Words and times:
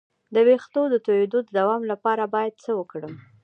د 0.33 0.35
ویښتو 0.47 0.81
د 0.89 0.95
تویدو 1.05 1.39
د 1.43 1.49
دوام 1.59 1.81
لپاره 1.91 2.23
باید 2.35 2.53
څه 2.63 2.71
وکړم؟ 2.79 3.13